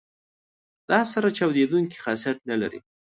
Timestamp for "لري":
2.61-2.79